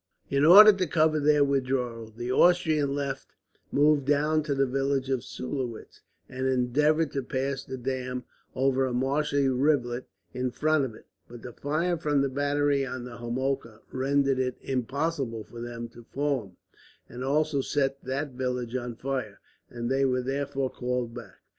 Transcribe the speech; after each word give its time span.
In 0.31 0.43
order 0.43 0.73
to 0.73 0.87
cover 0.87 1.19
their 1.19 1.43
withdrawal, 1.43 2.07
the 2.07 2.31
Austrian 2.31 2.95
left 2.95 3.35
moved 3.71 4.03
down 4.03 4.41
to 4.41 4.55
the 4.55 4.65
village 4.65 5.11
of 5.11 5.23
Sulowitz, 5.23 6.01
and 6.27 6.47
endeavoured 6.47 7.11
to 7.11 7.21
pass 7.21 7.63
the 7.63 7.77
dam 7.77 8.23
over 8.55 8.83
a 8.87 8.93
marshy 8.93 9.47
rivulet 9.47 10.07
in 10.33 10.49
front 10.49 10.85
of 10.85 10.95
it; 10.95 11.05
but 11.27 11.43
the 11.43 11.53
fire 11.53 11.97
from 11.99 12.23
the 12.23 12.29
battery 12.29 12.83
on 12.83 13.03
the 13.03 13.17
Homolka 13.19 13.81
rendered 13.91 14.39
it 14.39 14.57
impossible 14.61 15.43
for 15.43 15.61
them 15.61 15.87
to 15.89 16.01
form, 16.03 16.57
and 17.07 17.23
also 17.23 17.61
set 17.61 18.03
that 18.03 18.31
village 18.31 18.75
on 18.75 18.95
fire, 18.95 19.39
and 19.69 19.87
they 19.87 20.03
were 20.03 20.23
therefore 20.23 20.71
called 20.71 21.13
back. 21.13 21.41